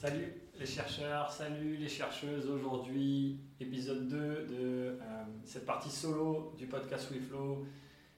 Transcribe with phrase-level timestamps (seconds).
[0.00, 2.48] Salut les chercheurs, salut les chercheuses.
[2.48, 7.66] Aujourd'hui, épisode 2 de euh, cette partie solo du podcast WeFlow.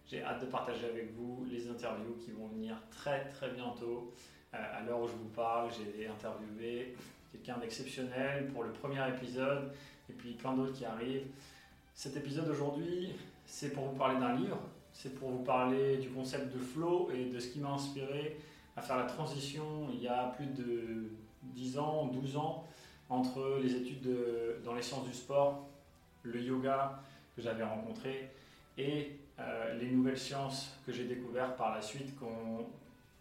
[0.07, 4.13] J'ai hâte de partager avec vous les interviews qui vont venir très très bientôt.
[4.53, 6.97] Euh, à l'heure où je vous parle, j'ai interviewé
[7.33, 9.73] quelqu'un d'exceptionnel pour le premier épisode
[10.11, 11.29] et puis plein d'autres qui arrivent.
[11.95, 13.15] Cet épisode aujourd'hui,
[13.47, 14.61] c'est pour vous parler d'un livre,
[14.93, 18.37] c'est pour vous parler du concept de flow et de ce qui m'a inspiré
[18.77, 21.11] à faire la transition il y a plus de
[21.43, 22.67] 10 ans, 12 ans,
[23.09, 24.09] entre les études
[24.65, 25.67] dans les sciences du sport,
[26.23, 27.01] le yoga
[27.35, 28.31] que j'avais rencontré
[28.79, 32.15] et euh, les nouvelles sciences que j'ai découvertes par la suite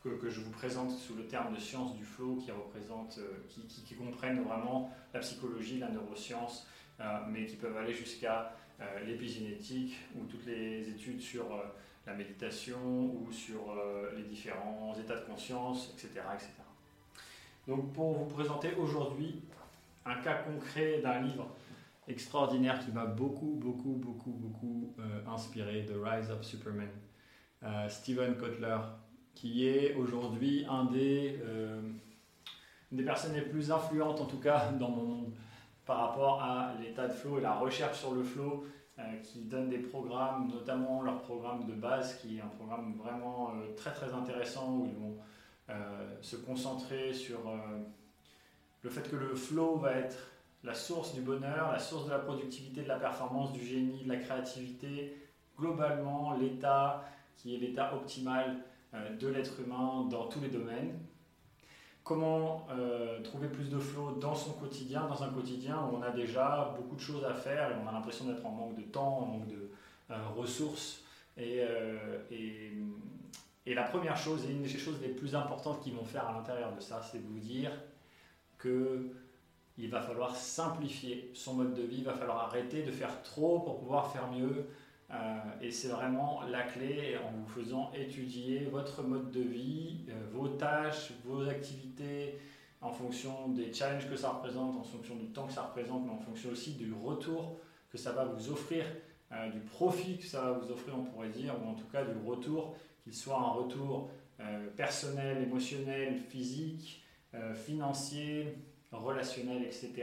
[0.03, 3.45] que, que, je vous présente sous le terme de sciences du flow qui, représente, euh,
[3.85, 6.67] qui, comprennent vraiment la psychologie, la neuroscience,
[6.99, 8.53] euh, mais qui peuvent aller jusqu'à
[9.05, 11.43] l'épigénétique ou toutes les études sur
[12.07, 13.75] la méditation ou sur
[14.15, 16.21] les différents états de conscience, etc.
[16.33, 16.68] etc.
[17.69, 19.43] Donc pour vous présenter aujourd'hui
[20.03, 21.45] un cas concret d'un livre
[22.07, 26.89] extraordinaire qui m'a beaucoup, beaucoup, beaucoup, beaucoup euh, inspiré, The Rise of Superman,
[27.61, 28.79] euh, Steven Kotler,
[29.35, 31.79] qui est aujourd'hui un des, euh,
[32.91, 35.33] des personnes les plus influentes, en tout cas dans mon monde,
[35.85, 38.65] par rapport à l'état de flow et la recherche sur le flow,
[39.23, 43.93] qui donne des programmes, notamment leur programme de base, qui est un programme vraiment très
[43.93, 45.17] très intéressant où ils vont
[46.21, 47.39] se concentrer sur
[48.81, 50.17] le fait que le flow va être
[50.63, 54.09] la source du bonheur, la source de la productivité, de la performance, du génie, de
[54.09, 55.17] la créativité,
[55.57, 57.05] globalement l'état
[57.37, 58.57] qui est l'état optimal
[58.93, 60.99] euh, de l'être humain dans tous les domaines.
[62.03, 66.09] Comment euh, trouver plus de flow dans son quotidien, dans un quotidien où on a
[66.09, 69.19] déjà beaucoup de choses à faire et on a l'impression d'être en manque de temps,
[69.19, 69.69] en manque de
[70.11, 71.03] euh, ressources.
[71.37, 71.63] Et,
[73.65, 76.33] et, la première chose, et une des choses les plus importantes qu'ils vont faire à
[76.33, 77.71] l'intérieur de ça, c'est de vous dire
[78.57, 79.11] que
[79.77, 83.59] il va falloir simplifier son mode de vie, il va falloir arrêter de faire trop
[83.61, 84.65] pour pouvoir faire mieux.
[85.11, 90.13] Euh, et c'est vraiment la clé en vous faisant étudier votre mode de vie, euh,
[90.33, 92.37] vos tâches, vos activités,
[92.81, 96.11] en fonction des challenges que ça représente, en fonction du temps que ça représente, mais
[96.11, 97.57] en fonction aussi du retour
[97.89, 98.85] que ça va vous offrir,
[99.31, 102.03] euh, du profit que ça va vous offrir, on pourrait dire, ou en tout cas
[102.03, 104.09] du retour, qu'il soit un retour
[104.77, 107.03] personnel, émotionnel, physique,
[107.55, 108.55] financier,
[108.91, 109.97] relationnel, etc..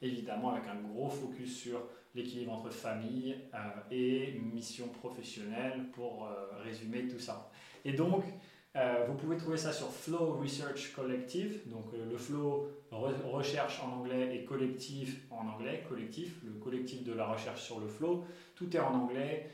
[0.00, 1.80] Évidemment avec un gros focus sur
[2.16, 3.58] l'équilibre entre famille euh,
[3.90, 7.50] et mission professionnelle pour euh, résumer tout ça.
[7.84, 8.24] Et donc,
[8.76, 14.36] euh, vous pouvez trouver ça sur Flow Research Collective, donc le Flow recherche en anglais
[14.36, 18.80] et collectif en anglais, collectif, le collectif de la recherche sur le flow, tout est
[18.80, 19.50] en anglais,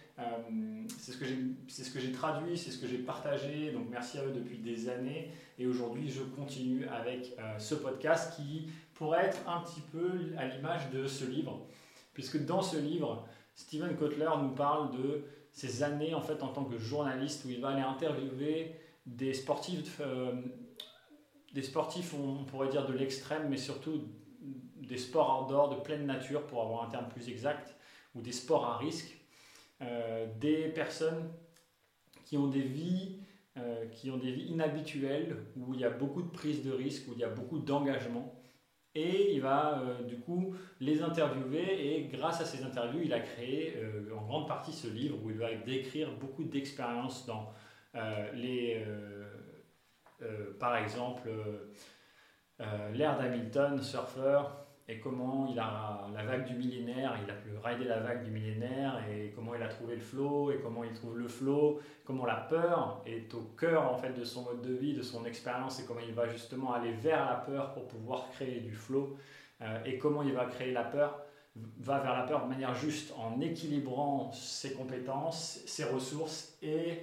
[0.99, 4.59] c'est ce que j'ai traduit, c'est ce que j'ai partagé, donc merci à eux depuis
[4.59, 10.33] des années, et aujourd'hui je continue avec ce podcast qui pourrait être un petit peu
[10.37, 11.67] à l'image de ce livre,
[12.13, 16.65] puisque dans ce livre, Steven Kotler nous parle de ses années en fait en tant
[16.65, 18.75] que journaliste où il va aller interviewer
[19.07, 20.33] des sportifs, euh,
[21.53, 24.03] des sportifs, on pourrait dire de l'extrême, mais surtout
[24.41, 27.77] des sports outdoor de pleine nature, pour avoir un terme plus exact,
[28.15, 29.17] ou des sports à risque,
[29.81, 31.31] euh, des personnes
[32.25, 33.19] qui ont des vies
[33.59, 37.07] euh, qui ont des vies inhabituelles, où il y a beaucoup de prise de risque,
[37.09, 38.35] où il y a beaucoup d'engagement.
[38.95, 43.75] Et il va du coup les interviewer et grâce à ces interviews, il a créé
[44.15, 47.51] en grande partie ce livre où il va décrire beaucoup d'expériences dans
[48.35, 49.25] les, euh,
[50.23, 51.31] euh, par exemple,
[52.93, 57.85] l'ère d'Hamilton, surfeur, et comment il a la vague du millénaire, il a pu rider
[57.85, 61.19] la vague du millénaire, et comment il a trouvé le flow, et comment il trouve
[61.19, 64.95] le flow, comment la peur est au cœur en fait de son mode de vie,
[64.95, 68.61] de son expérience, et comment il va justement aller vers la peur pour pouvoir créer
[68.61, 69.17] du flow,
[69.85, 71.21] et comment il va créer la peur,
[71.57, 76.95] va vers la peur de manière juste en équilibrant ses compétences, ses ressources et euh,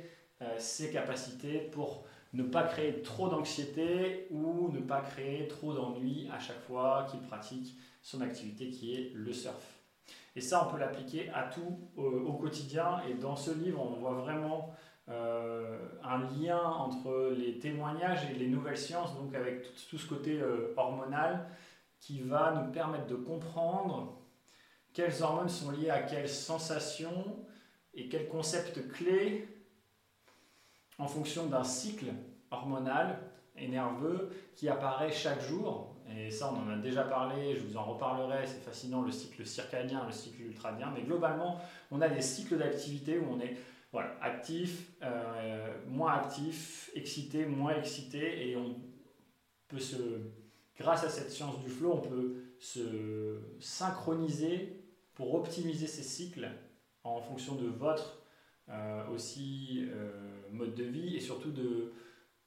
[0.58, 6.40] ses capacités pour ne pas créer trop d'anxiété ou ne pas créer trop d'ennui à
[6.40, 9.80] chaque fois qu'il pratique son activité qui est le surf.
[10.36, 13.02] Et ça, on peut l'appliquer à tout au quotidien.
[13.10, 14.74] Et dans ce livre, on voit vraiment
[15.10, 20.40] euh, un lien entre les témoignages et les nouvelles sciences, donc avec tout, ce côté
[20.40, 21.48] euh, hormonal,
[22.00, 24.22] qui va nous permettre de comprendre
[24.94, 27.44] quelles hormones sont liées à quelles sensations
[27.96, 29.48] et quels concepts clés
[31.00, 32.08] en fonction d'un cycle
[32.52, 33.20] hormonal
[33.56, 35.96] et nerveux qui apparaît chaque jour.
[36.16, 39.46] Et ça, on en a déjà parlé, je vous en reparlerai, c'est fascinant, le cycle
[39.46, 40.92] circadien, le cycle ultradien.
[40.94, 41.60] Mais globalement,
[41.92, 43.56] on a des cycles d'activité où on est
[43.92, 48.76] voilà, actif, euh, moins actif, excité, moins excité, et on
[49.68, 49.98] peut se
[50.78, 54.82] grâce à cette science du flow, on peut se synchroniser
[55.14, 56.50] pour optimiser ces cycles
[57.04, 58.22] en fonction de votre
[59.14, 60.12] aussi euh,
[60.52, 61.92] mode de vie et surtout de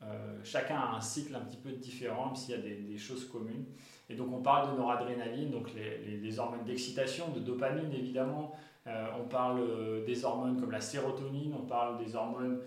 [0.02, 3.28] euh, chacun a un cycle un petit peu différent, même s'il y a des, choses
[3.28, 3.64] communes.
[4.08, 8.52] Et donc on parle de noradrénaline, donc les, hormones d'excitation, de dopamine évidemment.
[8.86, 12.60] on parle des hormones comme la sérotonine, on parle des hormones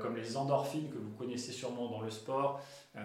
[0.00, 2.60] comme les endorphines que vous connaissez sûrement dans le sport,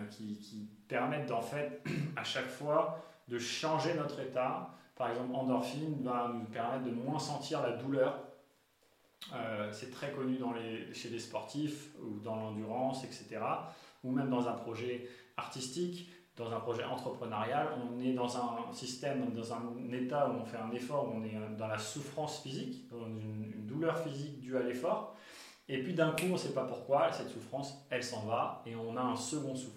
[0.10, 1.84] qui, qui, permettent en fait
[2.16, 4.72] à chaque fois de changer notre état.
[4.96, 8.18] Par exemple, endorphine va nous permettre de moins sentir la douleur
[9.34, 10.38] euh, c'est très connu
[10.94, 13.40] chez les sportifs ou dans l'endurance, etc.
[14.04, 15.08] Ou même dans un projet
[15.38, 17.70] artistique, dans un projet entrepreneurial.
[17.90, 21.24] On est dans un système, dans un état où on fait un effort, où on
[21.24, 25.16] est dans la souffrance physique, dans une, douleur physique due à l'effort.
[25.68, 28.76] Et puis d'un coup, on ne sait pas pourquoi, cette souffrance, elle s'en va et
[28.76, 29.76] on a un second souffle.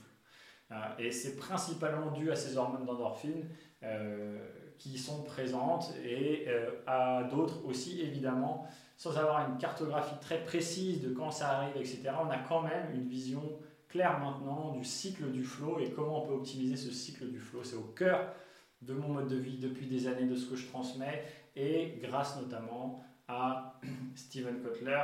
[0.71, 3.49] Euh, et c'est principalement dû à ces hormones d'endorphine
[3.83, 4.39] euh,
[4.77, 6.47] qui sont présentes et
[6.87, 8.69] à d'autres aussi, évidemment,
[8.99, 12.93] sans avoir une cartographie très précise de quand ça arrive, etc., on a quand même
[12.93, 13.43] une vision
[13.89, 17.65] claire maintenant du cycle du flow et comment on peut optimiser ce cycle du flow.
[17.65, 18.35] C'est au cœur
[18.83, 21.25] de mon mode de vie depuis des années, de ce que je transmets,
[21.57, 23.81] et grâce notamment à
[24.15, 25.03] Steven Kotler,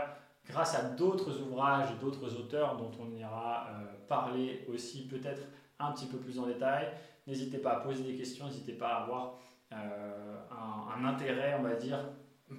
[0.49, 5.43] grâce à d'autres ouvrages et d'autres auteurs dont on ira euh, parler aussi peut-être
[5.79, 6.89] un petit peu plus en détail.
[7.27, 9.39] N'hésitez pas à poser des questions, n'hésitez pas à avoir
[9.73, 10.37] euh,
[10.97, 11.99] un, intérêt, on va dire,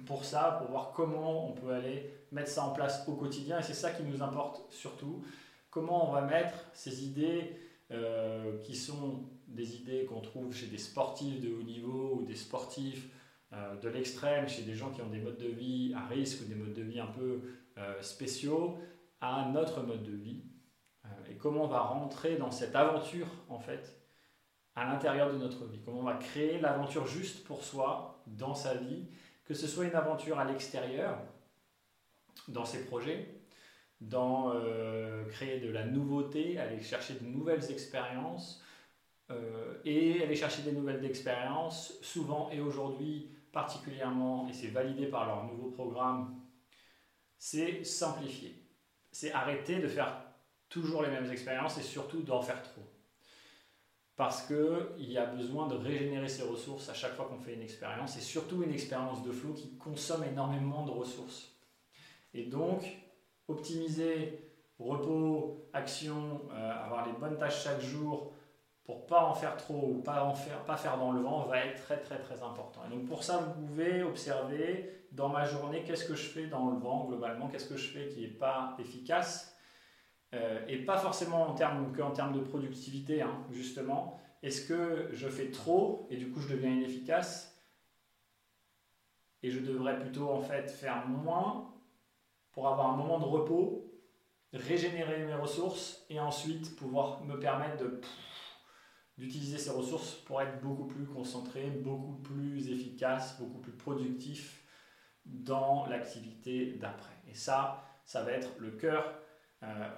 [0.04, 3.58] pour ça, pour voir comment on peut aller mettre ça en place au quotidien.
[3.58, 5.24] Et c'est ça qui nous importe surtout.
[5.70, 7.56] Comment on va mettre ces idées
[7.92, 12.34] euh, qui sont des idées qu'on trouve chez des sportifs de haut niveau ou des
[12.34, 13.08] sportifs
[13.52, 16.44] euh, de l'extrême, chez des gens qui ont des modes de vie à risque ou
[16.46, 17.42] des modes de vie un peu
[17.78, 18.78] euh, spéciaux,
[19.20, 20.42] à notre mode de vie.
[21.30, 23.96] et comment on va rentrer dans cette aventure en fait
[24.74, 25.80] à l'intérieur de notre vie.
[25.84, 29.06] Comment on va créer l'aventure juste pour soi dans sa vie
[29.46, 31.18] que ce soit une aventure à l'extérieur,
[32.48, 33.34] dans ses projets,
[34.00, 38.62] dans euh, créer de la nouveauté, aller chercher de nouvelles expériences,
[39.30, 45.26] euh, et aller chercher des nouvelles expériences, souvent et aujourd'hui particulièrement, et c'est validé par
[45.26, 46.38] leur nouveau programme,
[47.38, 48.62] c'est simplifier.
[49.10, 50.14] C'est arrêter de faire
[50.68, 52.82] toujours les mêmes expériences et surtout d'en faire trop
[54.16, 57.62] parce qu'il y a besoin de régénérer ses ressources à chaque fois qu'on fait une
[57.62, 61.52] expérience, et surtout une expérience de flow qui consomme énormément de ressources.
[62.32, 62.82] Et donc,
[63.46, 64.46] optimiser
[64.78, 68.32] repos, action, euh, avoir les bonnes tâches chaque jour
[68.84, 71.58] pour pas en faire trop ou pas en faire, pas faire dans le vent va
[71.58, 72.82] être très très très important.
[72.86, 76.70] Et donc pour ça, vous pouvez observer dans ma journée qu'est-ce que je fais dans
[76.70, 79.55] le vent globalement, qu'est-ce que je fais qui n'est pas efficace
[80.68, 84.20] et pas forcément en termes, qu'en termes de productivité, hein, justement.
[84.42, 87.56] Est-ce que je fais trop et du coup je deviens inefficace
[89.42, 91.74] et je devrais plutôt en fait faire moins
[92.52, 93.92] pour avoir un moment de repos,
[94.52, 98.00] régénérer mes ressources et ensuite pouvoir me permettre de
[99.18, 104.62] d'utiliser ces ressources pour être beaucoup plus concentré, beaucoup plus efficace, beaucoup plus productif
[105.24, 107.14] dans l'activité d'après.
[107.26, 109.18] Et ça, ça va être le cœur
[109.62, 109.88] euh,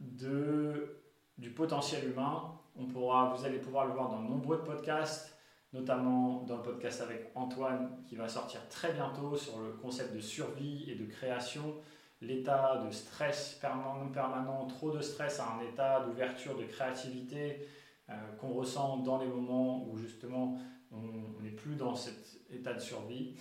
[0.00, 2.58] du potentiel humain.
[2.76, 5.36] On pourra, vous allez pouvoir le voir dans nombreux podcasts,
[5.72, 10.20] notamment dans le podcast avec Antoine qui va sortir très bientôt sur le concept de
[10.20, 11.76] survie et de création.
[12.22, 17.66] L'état de stress permanent, permanent, trop de stress à un état d'ouverture, de créativité
[18.10, 20.58] euh, qu'on ressent dans les moments où justement
[20.92, 23.36] on n'est plus dans cet état de survie.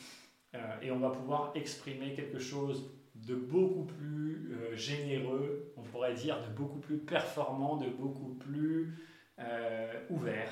[0.55, 6.41] Euh, et on va pouvoir exprimer quelque chose de beaucoup plus euh, généreux, pourrait dire
[6.41, 8.97] de beaucoup plus performant, de beaucoup plus
[9.39, 10.51] euh, ouvert.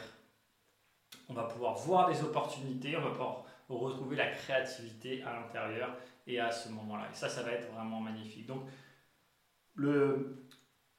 [1.29, 6.39] On va pouvoir voir des opportunités, on va pouvoir retrouver la créativité à l'intérieur et
[6.39, 7.07] à ce moment-là.
[7.11, 8.47] Et ça, ça va être vraiment magnifique.
[8.47, 8.61] Donc,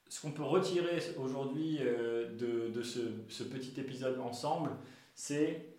[0.08, 4.70] ce qu'on peut retirer aujourd'hui euh, de, ce, ce, petit épisode ensemble,
[5.14, 5.76] c'est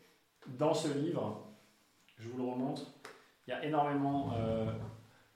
[0.48, 1.48] dans ce livre,
[2.18, 2.86] je vous le remontre,
[3.48, 4.34] il y a énormément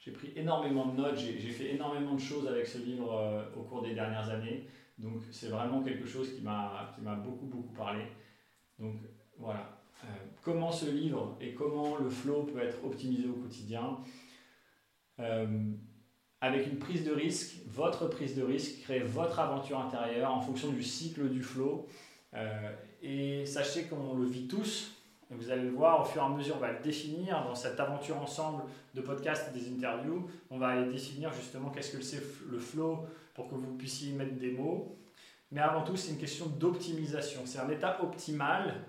[0.04, 3.64] j'ai pris énormément de notes, j'ai fait énormément de choses avec ce livre euh, au
[3.64, 4.68] cours des dernières années.
[4.98, 6.94] Donc c'est vraiment quelque chose qui m'a
[7.24, 8.04] beaucoup beaucoup parlé.
[8.80, 8.96] Donc
[9.38, 9.80] voilà.
[10.04, 10.08] Euh,
[10.42, 14.00] comment ce livre et comment le flow peut être optimisé au quotidien?
[15.20, 15.72] Euh,
[16.42, 20.74] avec une prise de risque, votre prise de risque, créer votre aventure intérieure en fonction
[20.74, 21.88] du cycle du flow.
[23.02, 24.92] et sachez qu'on le vit tous,
[25.38, 27.80] vous allez le voir au fur et à mesure, on va le définir dans cette
[27.80, 28.64] aventure ensemble
[28.94, 30.30] de podcasts et des interviews.
[30.50, 34.14] On va aller définir justement qu'est-ce que c'est le flow pour que vous puissiez y
[34.14, 34.98] mettre des mots.
[35.52, 37.42] mais avant tout, c'est une question d'optimisation.
[37.46, 38.86] C'est un état optimal,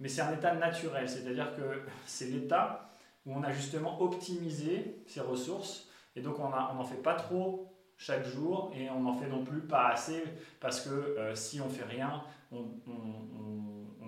[0.00, 2.90] mais c'est un état naturel, c'est-à-dire que c'est l'état
[3.24, 8.24] où on a justement optimisé ses ressources, et donc on n'en fait pas trop chaque
[8.24, 10.22] jour, et on n'en fait non plus pas assez,
[10.60, 12.64] parce que euh, si on fait rien, on,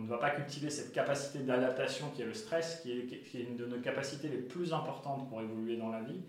[0.00, 3.45] ne va pas cultiver cette capacité d'adaptation qui est le stress, qui est, qui est
[3.45, 6.23] une de nos capacités les plus importantes pour évoluer dans la vie.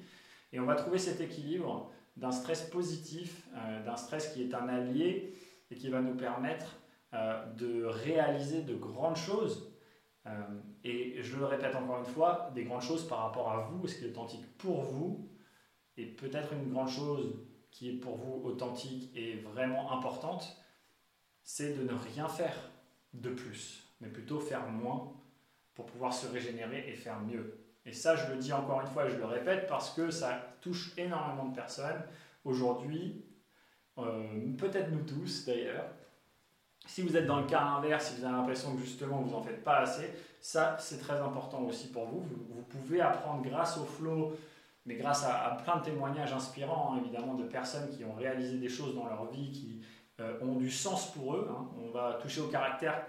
[0.52, 4.68] Et on va trouver cet équilibre d'un stress positif, euh, d'un stress qui est un
[4.68, 5.34] allié
[5.72, 6.78] et qui va nous permettre
[7.14, 9.74] euh, de réaliser de grandes choses.
[10.26, 10.32] Euh,
[10.84, 13.96] et je le répète encore une fois, des grandes choses par rapport à vous, ce
[13.96, 15.30] qui est authentique pour vous,
[15.98, 17.40] et peut-être une grande chose
[17.72, 20.58] qui est pour vous authentique et vraiment importante,
[21.44, 22.56] c'est de ne rien faire
[23.14, 25.14] de plus, mais plutôt faire moins
[25.74, 27.58] pour pouvoir se régénérer et faire mieux.
[27.86, 30.56] Et ça, je le dis encore une fois et je le répète parce que ça
[30.62, 32.04] touche énormément de personnes
[32.46, 33.24] aujourd'hui,
[33.98, 35.86] euh, peut-être nous tous d'ailleurs.
[36.86, 39.42] Si vous êtes dans le cas inverse, si vous avez l'impression que justement vous n'en
[39.42, 40.10] faites pas assez,
[40.42, 42.22] ça c'est très important aussi pour vous.
[42.22, 42.62] vous.
[42.64, 44.36] pouvez apprendre grâce au flow,
[44.86, 48.70] mais grâce à, plein de témoignages inspirants hein, évidemment de personnes qui ont réalisé des
[48.70, 49.82] choses dans leur vie qui
[50.42, 51.50] ont du sens pour eux.
[51.52, 51.68] Hein.
[51.78, 53.06] On va toucher au caractère.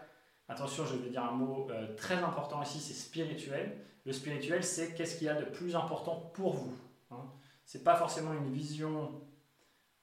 [0.50, 3.76] Attention, je vais dire un mot euh, très important ici, c'est spirituel.
[4.04, 6.76] Le spirituel, c'est qu'est-ce qu'il y a de plus important pour vous.
[7.12, 7.24] Hein.
[7.64, 9.22] Ce n'est pas forcément une vision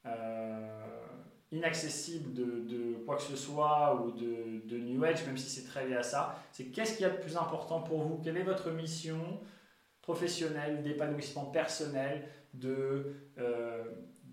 [0.05, 1.05] euh,
[1.51, 5.95] inaccessible de, quoi que ce soit ou de, New Age, même si c'est très lié
[5.95, 6.41] à ça.
[6.53, 8.21] C'est qu'est-ce qu'il y a de plus important pour vous?
[8.23, 9.41] Quelle est votre mission
[10.01, 13.83] professionnelle, d'épanouissement personnel, de, euh,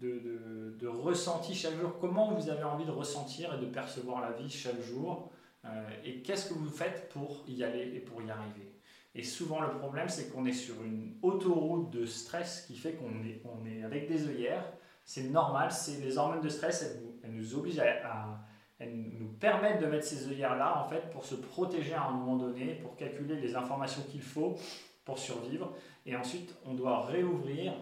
[0.04, 4.32] de, de, ressenti chaque jour Comment vous avez envie de ressentir et de percevoir la
[4.32, 5.30] vie chaque jour
[5.64, 8.75] euh, Et qu'est-ce que vous faites pour y aller et pour y arriver?
[9.14, 13.23] Et souvent, le problème, c'est qu'on est sur une autoroute de stress qui fait qu'on
[13.25, 14.73] est, on est avec des œillères.
[15.04, 18.40] C'est normal, c'est les hormones de stress, elles, nous obligent à,
[18.78, 22.37] elles nous permettent de mettre ces œillères-là, en fait, pour se protéger à un moment
[22.37, 24.56] donné, pour calculer les informations qu'il faut
[25.04, 25.73] pour survivre.
[26.06, 27.75] Et ensuite, on doit réouvrir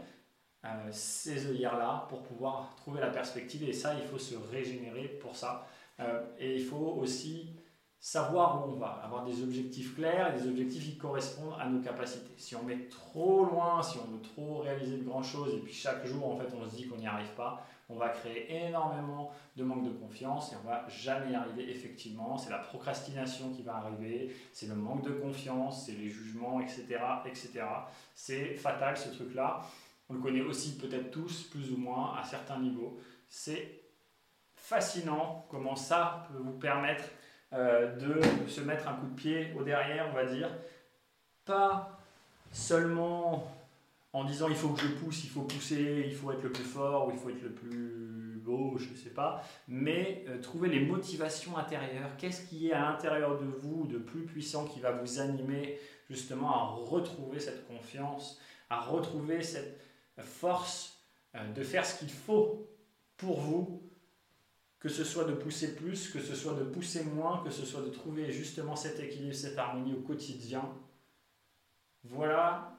[0.64, 3.69] euh, ces œillères-là pour pouvoir trouver la perspective.
[3.69, 5.66] Et ça, il faut se régénérer pour ça.
[6.00, 7.57] Euh, et il faut aussi
[8.02, 11.81] savoir où on va, avoir des objectifs clairs et des objectifs qui correspondent à nos
[11.81, 12.33] capacités.
[12.37, 15.73] Si on met trop loin, si on veut trop réaliser de grandes choses et puis
[15.73, 19.31] chaque jour en fait on se dit qu'on n'y arrive pas, on va créer énormément
[19.57, 22.37] de manque de confiance et on va jamais y arriver effectivement.
[22.37, 26.85] C'est la procrastination qui va arriver, c'est le manque de confiance, c'est les jugements, etc.
[27.25, 27.64] etc.
[28.16, 29.61] C'est fatal ce truc-là.
[30.21, 32.99] Connaît aussi peut-être tous, plus ou moins, à certains niveaux.
[33.28, 33.83] C'est
[34.57, 37.04] fascinant comment ça peut vous permettre
[37.52, 40.49] euh, de se mettre un coup de pied au derrière, on va dire.
[41.45, 41.99] Pas
[42.52, 43.52] seulement
[44.12, 46.64] en disant il faut que je pousse, il faut pousser, il faut être le plus
[46.64, 50.69] fort ou il faut être le plus beau, je ne sais pas, mais euh, trouver
[50.69, 52.16] les motivations intérieures.
[52.19, 55.78] Qu'est-ce qui est à l'intérieur de vous de plus puissant qui va vous animer
[56.09, 58.38] justement à retrouver cette confiance,
[58.69, 59.81] à retrouver cette
[60.23, 60.99] force
[61.35, 62.69] euh, de faire ce qu'il faut
[63.17, 63.83] pour vous
[64.83, 67.83] que ce soit de pousser plus, que ce soit de pousser moins, que ce soit
[67.83, 70.69] de trouver justement cet équilibre, cette harmonie au quotidien.
[72.02, 72.76] Voilà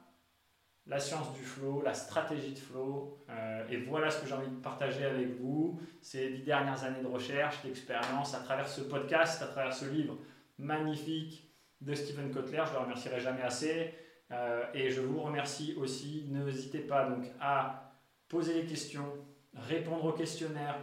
[0.86, 4.50] la science du flow, la stratégie de flow, euh, et voilà ce que j'ai envie
[4.50, 5.80] de partager avec vous.
[6.02, 10.18] Ces dix dernières années de recherche, d'expérience, à travers ce podcast, à travers ce livre
[10.58, 12.64] magnifique de Stephen Kotler.
[12.66, 13.94] Je ne le remercierai jamais assez.
[14.34, 16.26] Euh, et je vous remercie aussi.
[16.30, 17.92] N'hésitez pas donc à
[18.28, 19.06] poser des questions,
[19.54, 20.80] répondre aux questionnaires,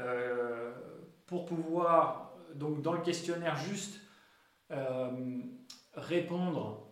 [0.00, 0.72] euh,
[1.26, 4.00] pour pouvoir, donc dans le questionnaire, juste
[4.72, 5.40] euh,
[5.94, 6.88] répondre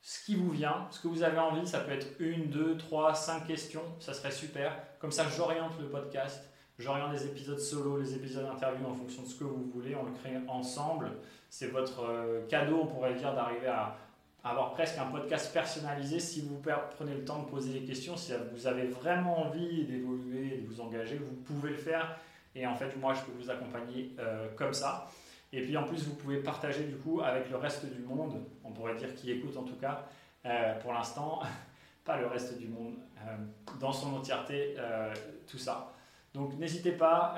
[0.00, 1.66] ce qui vous vient, ce que vous avez envie.
[1.66, 3.84] Ça peut être une, deux, trois, cinq questions.
[4.00, 4.74] Ça serait super.
[4.98, 6.48] Comme ça, j'oriente le podcast.
[6.78, 9.94] J'oriente les épisodes solo, les épisodes interview en fonction de ce que vous voulez.
[9.94, 11.12] On le crée ensemble.
[11.50, 13.94] C'est votre cadeau, on pourrait dire, d'arriver à
[14.44, 16.60] avoir presque un podcast personnalisé si vous
[16.96, 20.80] prenez le temps de poser des questions, si vous avez vraiment envie d'évoluer, de vous
[20.80, 22.18] engager, vous pouvez le faire.
[22.54, 25.08] Et en fait, moi, je peux vous accompagner euh, comme ça.
[25.52, 28.72] Et puis en plus, vous pouvez partager du coup avec le reste du monde, on
[28.72, 30.06] pourrait dire qui écoute en tout cas,
[30.44, 31.42] euh, pour l'instant,
[32.04, 33.36] pas le reste du monde, euh,
[33.78, 34.76] dans son entièreté,
[35.46, 35.91] tout ça.
[36.34, 37.34] Donc n'hésitez pas,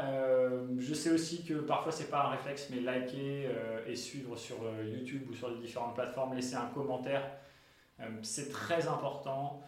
[0.79, 3.49] je sais aussi que parfois c'est pas un réflexe, mais liker
[3.89, 7.29] et suivre sur YouTube ou sur les différentes plateformes, laisser un commentaire,
[8.23, 9.61] c'est très important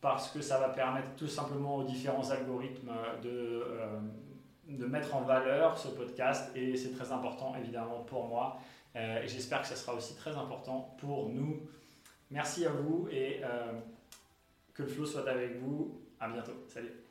[0.00, 2.92] parce que ça va permettre tout simplement aux différents algorithmes
[3.22, 8.58] de mettre en valeur ce podcast et c'est très important évidemment pour moi
[8.96, 11.60] euh, et j'espère que ce sera aussi très important pour nous.
[12.30, 13.72] Merci à vous et euh,
[14.72, 16.00] que le flow soit avec vous.
[16.20, 16.64] À bientôt.
[16.68, 17.03] Salut.